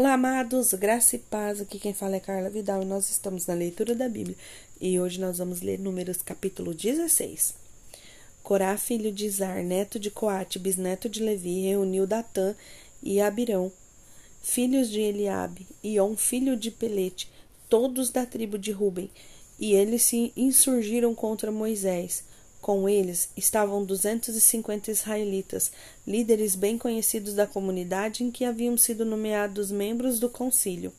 [0.00, 1.60] Olá, amados, graça e paz.
[1.60, 4.34] Aqui quem fala é Carla Vidal nós estamos na leitura da Bíblia.
[4.80, 7.54] E hoje nós vamos ler Números capítulo 16.
[8.42, 12.56] Corá, filho de Izar, neto de Coate, bisneto de Levi, reuniu Datã
[13.02, 13.70] e Abirão,
[14.42, 17.30] filhos de Eliabe, e On, filho de Pelete,
[17.68, 19.10] todos da tribo de Ruben,
[19.58, 22.24] e eles se insurgiram contra Moisés.
[22.60, 25.72] Com eles estavam duzentos e cinquenta israelitas,
[26.06, 30.92] líderes bem conhecidos da comunidade em que haviam sido nomeados membros do concílio.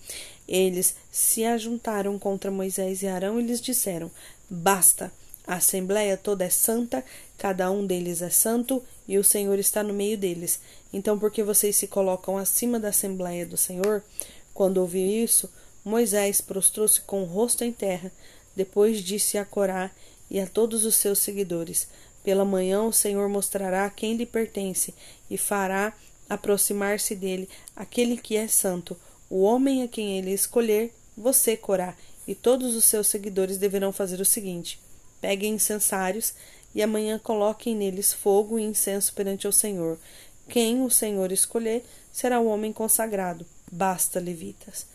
[0.47, 4.09] Eles se ajuntaram contra Moisés e Arão e lhes disseram:
[4.49, 5.11] Basta!
[5.45, 7.03] A assembleia toda é santa,
[7.37, 10.59] cada um deles é santo, e o Senhor está no meio deles.
[10.93, 14.03] Então, por que vocês se colocam acima da assembleia do Senhor?
[14.53, 15.51] Quando ouviu isso,
[15.83, 18.11] Moisés prostrou-se com o rosto em terra.
[18.55, 19.89] Depois disse a Corá
[20.31, 21.89] e a todos os seus seguidores:
[22.23, 24.95] Pela manhã o Senhor mostrará quem lhe pertence
[25.29, 25.93] e fará
[26.29, 28.97] aproximar-se dele aquele que é santo,
[29.29, 30.93] o homem a quem ele escolher.
[31.17, 31.93] Você, Corá,
[32.25, 34.79] e todos os seus seguidores deverão fazer o seguinte:
[35.19, 36.33] peguem incensários
[36.73, 39.99] e amanhã coloquem neles fogo e incenso perante o Senhor.
[40.47, 43.45] Quem o Senhor escolher será o homem consagrado.
[43.69, 44.85] Basta, levitas.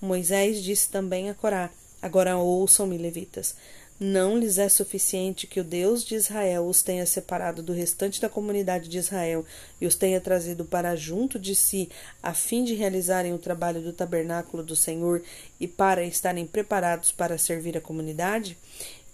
[0.00, 1.70] Moisés disse também a Corá:
[2.02, 3.54] Agora ouçam-me, levitas.
[4.02, 8.30] Não lhes é suficiente que o Deus de Israel os tenha separado do restante da
[8.30, 9.44] comunidade de Israel
[9.78, 11.86] e os tenha trazido para junto de si,
[12.22, 15.22] a fim de realizarem o trabalho do tabernáculo do Senhor
[15.60, 18.56] e para estarem preparados para servir a comunidade?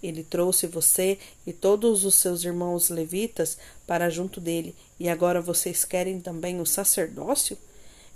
[0.01, 5.83] Ele trouxe você e todos os seus irmãos levitas para junto dele, e agora vocês
[5.83, 7.57] querem também o sacerdócio?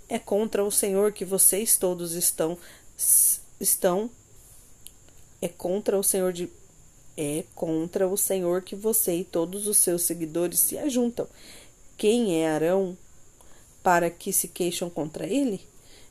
[0.08, 2.58] É contra o Senhor que vocês todos estão
[3.60, 4.10] estão
[5.42, 6.48] é contra o Senhor de
[7.18, 11.28] é contra o Senhor que você e todos os seus seguidores se ajuntam.
[11.98, 12.98] Quem é Arão
[13.84, 15.62] para que se queixam contra ele?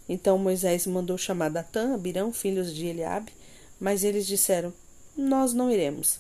[0.09, 3.33] Então Moisés mandou chamar Datã, Abirão, filhos de Eliabe,
[3.79, 4.73] mas eles disseram:
[5.17, 6.19] Nós não iremos.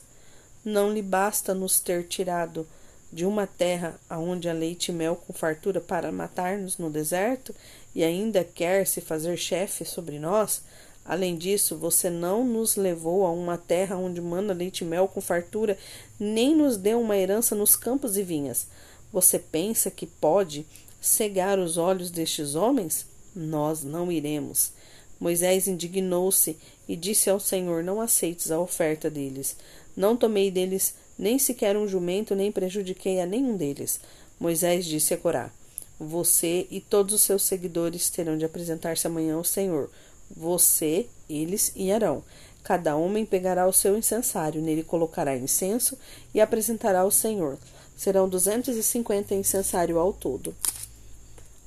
[0.64, 2.66] Não lhe basta nos ter tirado
[3.12, 7.54] de uma terra aonde há leite e mel com fartura para matar-nos no deserto
[7.94, 10.62] e ainda quer se fazer chefe sobre nós?
[11.10, 15.20] Além disso, você não nos levou a uma terra onde manda leite e mel com
[15.20, 15.76] fartura,
[16.20, 18.68] nem nos deu uma herança nos campos e vinhas.
[19.12, 20.64] Você pensa que pode
[21.00, 23.06] cegar os olhos destes homens?
[23.34, 24.70] Nós não iremos.
[25.18, 26.56] Moisés indignou-se
[26.88, 29.56] e disse ao Senhor: Não aceites a oferta deles.
[29.96, 33.98] Não tomei deles nem sequer um jumento, nem prejudiquei a nenhum deles.
[34.38, 35.50] Moisés disse a Corá:
[35.98, 39.90] Você e todos os seus seguidores terão de apresentar-se amanhã ao Senhor
[40.30, 42.22] você, eles e Arão.
[42.62, 45.98] Cada homem pegará o seu incensário, nele colocará incenso
[46.32, 47.58] e apresentará ao Senhor.
[47.96, 50.54] Serão duzentos e cinquenta incensário ao todo.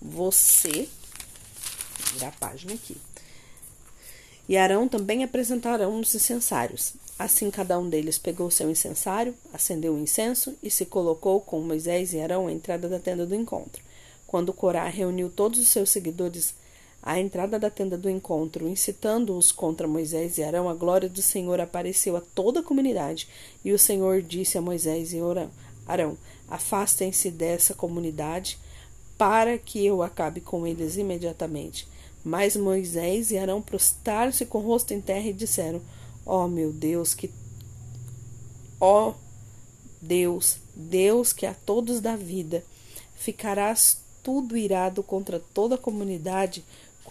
[0.02, 0.88] Você,
[2.14, 2.98] virar a página aqui.
[4.48, 6.94] E Arão também apresentarão os incensários.
[7.18, 12.14] Assim cada um deles pegou seu incensário, acendeu o incenso e se colocou com Moisés
[12.14, 13.82] e Arão à entrada da tenda do encontro.
[14.28, 16.54] Quando Corá reuniu todos os seus seguidores
[17.06, 21.60] à entrada da tenda do encontro, incitando-os contra Moisés e Arão, a glória do Senhor
[21.60, 23.28] apareceu a toda a comunidade.
[23.64, 25.20] E o Senhor disse a Moisés e
[25.86, 28.58] Arão: Afastem-se dessa comunidade,
[29.18, 31.86] para que eu acabe com eles imediatamente.
[32.24, 35.82] Mas Moisés e Arão prostraram-se com o rosto em terra e disseram:
[36.26, 37.30] Ó oh, meu Deus, que.
[38.80, 39.14] Ó oh,
[40.02, 42.64] Deus, Deus que a todos dá vida,
[43.14, 46.64] ficarás tudo irado contra toda a comunidade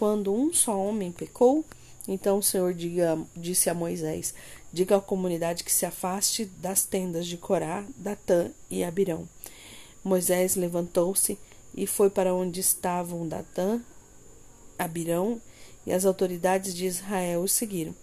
[0.02, 1.64] quando um só homem pecou?
[2.08, 4.34] Então o Senhor diga, disse a Moisés:
[4.72, 9.28] Diga à comunidade que se afaste das tendas de Corá, Datã e Abirão.
[10.02, 11.38] Moisés levantou-se
[11.72, 13.80] e foi para onde estavam Datã,
[14.76, 15.40] Abirão
[15.86, 17.94] e as autoridades de Israel o seguiram.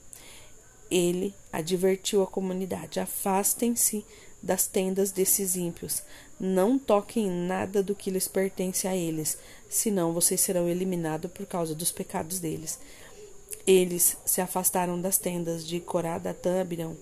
[0.90, 4.06] Ele advertiu a comunidade: Afastem-se
[4.42, 6.02] das tendas desses ímpios.
[6.40, 9.38] Não toquem nada do que lhes pertence a eles,
[9.70, 12.80] senão vocês serão eliminados por causa dos pecados deles.
[13.66, 16.98] Eles se afastaram das tendas de Corá, Datã e Abirão.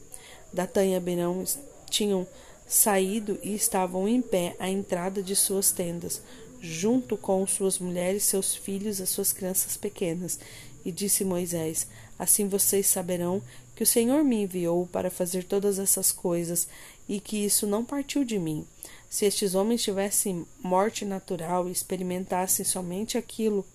[0.51, 1.43] Datã e Abirão
[1.89, 2.27] tinham
[2.67, 6.21] saído e estavam em pé à entrada de suas tendas,
[6.59, 10.37] junto com suas mulheres, seus filhos e suas crianças pequenas.
[10.83, 11.87] E disse Moisés:
[12.19, 13.41] Assim vocês saberão
[13.75, 16.67] que o Senhor me enviou para fazer todas essas coisas
[17.07, 18.65] e que isso não partiu de mim.
[19.09, 23.65] Se estes homens tivessem morte natural e experimentassem somente aquilo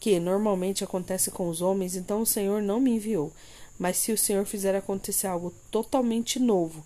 [0.00, 3.32] que normalmente acontece com os homens, então o Senhor não me enviou.
[3.78, 6.84] Mas se o Senhor fizer acontecer algo totalmente novo,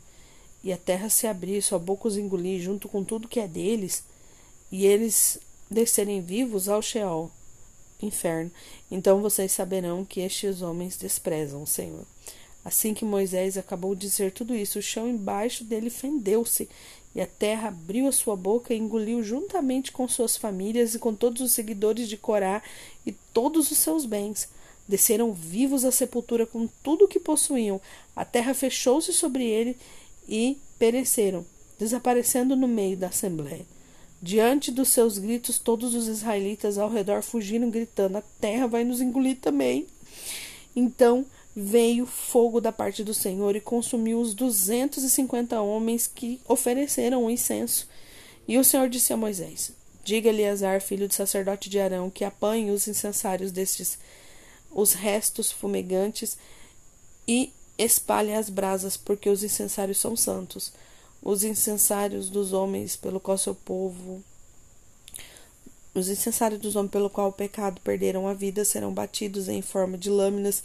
[0.64, 4.04] e a terra se abrir, sua boca os engolir junto com tudo que é deles,
[4.70, 5.38] e eles
[5.70, 7.30] descerem vivos ao Sheol,
[8.00, 8.50] inferno.
[8.90, 12.06] Então vocês saberão que estes homens desprezam o Senhor.
[12.64, 16.68] Assim que Moisés acabou de dizer tudo isso, o chão embaixo dele fendeu-se,
[17.14, 21.14] e a terra abriu a sua boca e engoliu juntamente com suas famílias e com
[21.14, 22.62] todos os seguidores de Corá
[23.04, 24.48] e todos os seus bens.
[24.88, 27.80] Desceram vivos à sepultura com tudo o que possuíam.
[28.16, 29.76] A terra fechou-se sobre ele
[30.28, 31.44] e pereceram,
[31.78, 33.66] desaparecendo no meio da assembléia.
[34.20, 39.00] Diante dos seus gritos, todos os israelitas ao redor fugiram, gritando: A terra vai nos
[39.00, 39.86] engolir também.
[40.74, 46.40] Então veio fogo da parte do Senhor e consumiu os duzentos e cinquenta homens que
[46.48, 47.88] ofereceram o incenso.
[48.48, 49.72] E o Senhor disse a Moisés:
[50.04, 53.98] Diga a Eleazar, filho do sacerdote de Arão, que apanhe os incensários destes,
[54.70, 56.36] os restos fumegantes,
[57.26, 60.72] e espalhe as brasas, porque os incensários são santos
[61.22, 64.22] os incensários dos homens pelo qual seu povo
[65.94, 69.96] os incensários dos homens pelo qual o pecado perderam a vida serão batidos em forma
[69.96, 70.64] de lâminas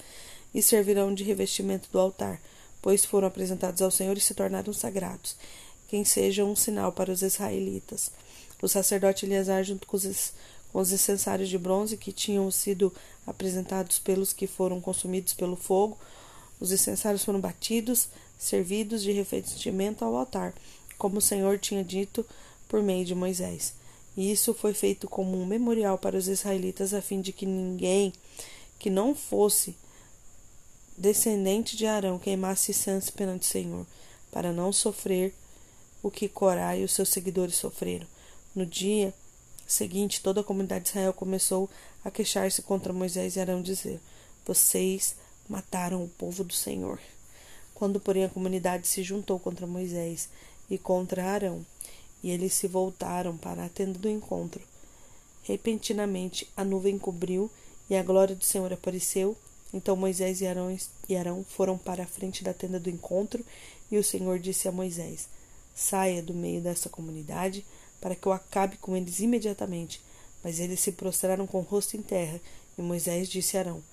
[0.53, 2.41] e servirão de revestimento do altar,
[2.81, 5.35] pois foram apresentados ao Senhor e se tornaram sagrados,
[5.87, 8.11] quem seja um sinal para os israelitas.
[8.61, 10.33] O sacerdote Eleazar, junto com os,
[10.71, 12.93] com os incensários de bronze que tinham sido
[13.25, 15.97] apresentados pelos que foram consumidos pelo fogo,
[16.59, 20.53] os incensários foram batidos, servidos de revestimento ao altar,
[20.97, 22.25] como o Senhor tinha dito
[22.67, 23.73] por meio de Moisés.
[24.15, 28.11] E isso foi feito como um memorial para os israelitas, a fim de que ninguém
[28.79, 29.75] que não fosse
[30.97, 33.85] descendente de Arão queimasse incenso perante o Senhor,
[34.31, 35.33] para não sofrer
[36.01, 38.07] o que Corá e os seus seguidores sofreram.
[38.55, 39.13] No dia
[39.67, 41.69] seguinte, toda a comunidade de Israel começou
[42.03, 43.99] a queixar-se contra Moisés e Arão, dizer:
[44.45, 45.15] Vocês
[45.47, 46.99] mataram o povo do Senhor.
[47.73, 50.29] Quando, porém, a comunidade se juntou contra Moisés
[50.69, 51.65] e contra Arão,
[52.23, 54.61] e eles se voltaram para a tenda do encontro,
[55.43, 57.51] repentinamente a nuvem cobriu
[57.89, 59.37] e a glória do Senhor apareceu.
[59.73, 60.75] Então Moisés e Arão,
[61.09, 63.45] e Arão foram para a frente da tenda do encontro,
[63.91, 65.27] e o Senhor disse a Moisés:
[65.75, 67.65] Saia do meio dessa comunidade,
[67.99, 70.01] para que eu acabe com eles imediatamente.
[70.43, 72.39] Mas eles se prostraram com o rosto em terra,
[72.77, 73.83] e Moisés disse a Arão: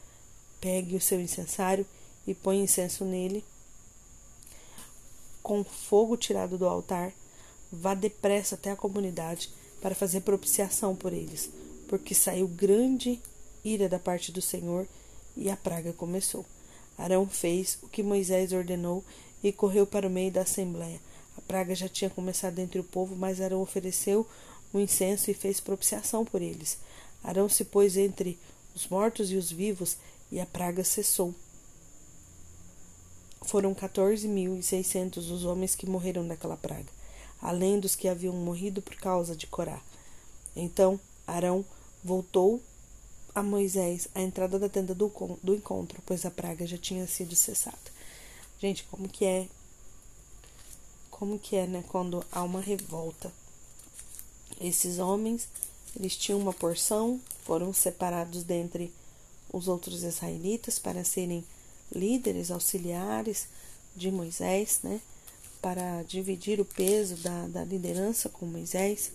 [0.61, 1.87] Pegue o seu incensário
[2.27, 3.45] e põe incenso nele
[5.45, 7.13] com fogo tirado do altar,
[7.71, 11.51] vá depressa até a comunidade para fazer propiciação por eles,
[11.87, 13.21] porque saiu grande
[13.63, 14.89] ira da parte do Senhor
[15.37, 16.45] e a praga começou.
[16.97, 19.05] Arão fez o que Moisés ordenou
[19.43, 21.01] e correu para o meio da assembleia.
[21.37, 24.27] A praga já tinha começado entre o povo, mas Arão ofereceu
[24.73, 26.79] o incenso e fez propiciação por eles.
[27.23, 28.39] Arão se pôs entre
[28.75, 29.97] os mortos e os vivos,
[30.31, 31.35] e a praga cessou.
[33.43, 36.89] Foram 14.600 os homens que morreram daquela praga,
[37.41, 39.81] além dos que haviam morrido por causa de Corá.
[40.57, 41.65] Então Arão
[42.03, 42.61] voltou
[43.35, 45.11] a Moisés à entrada da tenda do,
[45.43, 47.77] do encontro, pois a praga já tinha sido cessada.
[48.61, 49.49] Gente, como que é?
[51.11, 51.85] Como que é, né?
[51.89, 53.33] Quando há uma revolta.
[54.61, 55.49] Esses homens,
[55.97, 58.93] eles tinham uma porção, foram separados dentre
[59.53, 61.45] os outros israelitas para serem
[61.93, 63.47] líderes auxiliares
[63.95, 65.01] de Moisés, né,
[65.63, 69.13] para dividir o peso da, da liderança com Moisés.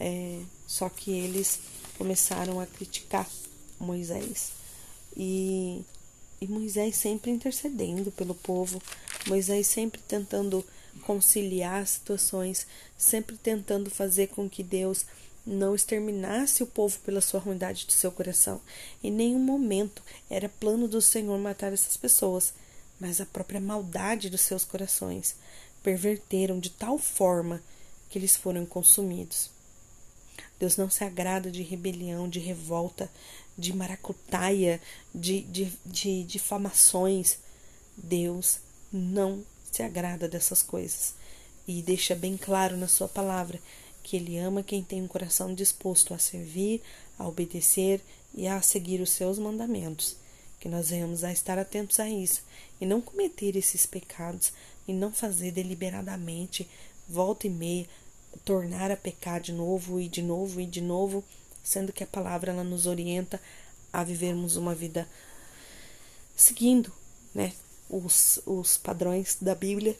[0.00, 1.60] É, só que eles
[2.02, 3.30] começaram a criticar
[3.78, 4.50] Moisés
[5.16, 5.82] e,
[6.40, 8.82] e Moisés sempre intercedendo pelo povo,
[9.28, 10.66] Moisés sempre tentando
[11.06, 12.66] conciliar situações,
[12.98, 15.06] sempre tentando fazer com que Deus
[15.46, 18.60] não exterminasse o povo pela sua ruindade do seu coração.
[19.00, 22.52] Em nenhum momento era plano do Senhor matar essas pessoas,
[22.98, 25.36] mas a própria maldade dos seus corações
[25.84, 27.62] perverteram de tal forma
[28.10, 29.52] que eles foram consumidos.
[30.62, 33.10] Deus não se agrada de rebelião, de revolta,
[33.58, 34.80] de maracutaia,
[35.12, 37.38] de, de, de difamações.
[37.96, 38.60] Deus
[38.92, 39.42] não
[39.72, 41.14] se agrada dessas coisas.
[41.66, 43.58] E deixa bem claro na sua palavra
[44.04, 46.80] que ele ama quem tem um coração disposto a servir,
[47.18, 48.00] a obedecer
[48.32, 50.14] e a seguir os seus mandamentos.
[50.60, 52.40] Que nós venhamos a estar atentos a isso
[52.80, 54.52] e não cometer esses pecados
[54.86, 56.68] e não fazer deliberadamente,
[57.08, 57.88] volta e meia,
[58.44, 61.24] tornar a pecar de novo e de novo e de novo,
[61.62, 63.40] sendo que a palavra ela nos orienta
[63.92, 65.08] a vivermos uma vida
[66.34, 66.92] seguindo,
[67.34, 67.52] né,
[67.88, 69.96] os, os padrões da Bíblia,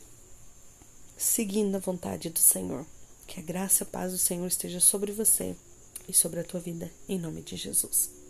[1.16, 2.84] seguindo a vontade do Senhor.
[3.26, 5.54] Que a graça e a paz do Senhor esteja sobre você
[6.08, 8.21] e sobre a tua vida, em nome de Jesus.